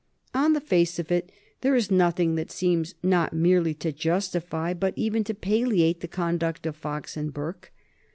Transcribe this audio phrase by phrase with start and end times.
[0.33, 1.31] On the face of it
[1.61, 6.65] there is nothing that seems not merely to justify, but even to palliate, the conduct
[6.65, 7.71] of Fox and Burke.